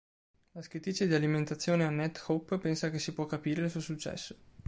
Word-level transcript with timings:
La 0.53 0.63
scrittrice 0.63 1.05
di 1.05 1.13
alimentazione 1.13 1.83
Annette 1.83 2.21
Hope 2.25 2.57
pensa 2.57 2.89
che 2.89 2.97
"si 2.97 3.13
può 3.13 3.27
capire 3.27 3.65
il 3.65 3.69
suo 3.69 3.81
successo. 3.81 4.35